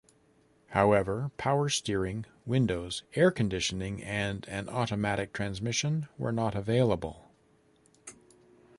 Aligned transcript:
However, 0.69 1.29
power 1.37 1.69
steering, 1.69 2.25
windows, 2.43 3.03
air 3.13 3.29
conditioning, 3.29 4.03
and 4.03 4.47
an 4.49 4.67
automatic 4.67 5.31
transmission 5.31 6.07
were 6.17 6.31
not 6.31 6.55
available. 6.55 7.29